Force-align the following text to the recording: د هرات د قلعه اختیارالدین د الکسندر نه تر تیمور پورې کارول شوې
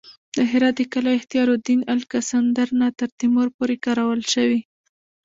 د 0.35 0.37
هرات 0.51 0.75
د 0.77 0.81
قلعه 0.93 1.17
اختیارالدین 1.19 1.79
د 1.83 1.87
الکسندر 1.97 2.67
نه 2.81 2.87
تر 2.99 3.09
تیمور 3.19 3.47
پورې 3.57 3.75
کارول 3.85 4.21
شوې 4.33 4.59